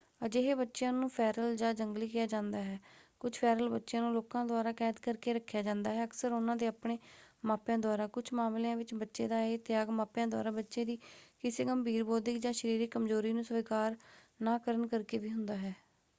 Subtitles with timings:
[0.21, 2.79] ਅਜਿਹੇ ਬੱਚਿਆਂ ਨੂੰ ਫ਼ੈਰਲ ਜਾਂ ਜੰਗਲੀ ਕਿਹਾ ਜਾਂਦਾ ਹੈ।
[3.21, 6.67] ਕੁਝ ਫ਼ੈਰਲ ਬੱਚਿਆਂ ਨੂੰ ਲੋਕਾਂ ਦੁਆਰਾ ਕੈਦ ਕਰ ਕੇ ਰੱਖਿਆ ਜਾਂਦਾ ਹੈ ਅਕਸਰ ਉਹਨਾਂ ਦੇ
[6.67, 6.97] ਆਪਣੇ
[7.43, 10.97] ਮਾਪਿਆਂ ਦੁਆਰਾ; ਕੁਝ ਮਾਮਲਿਆਂ ਵਿੱਚ ਬੱਚੇ ਦਾ ਇਹ ਤਿਆਗ ਮਾਪਿਆਂ ਦੁਆਰਾ ਬੱਚੇ ਦੀ
[11.43, 13.95] ਕਿਸੇ ਗੰਭੀਰ ਬੌਧਿਕ ਜਾਂ ਸਰੀਰਕ ਕਮਜ਼ੋਰੀ ਨੂੰ ਸਵੀਕਾਰ
[14.39, 15.73] ਨਾ ਕਰਨ ਕਰਕੇ ਵੀ ਹੁੰਦਾ ਹੈ।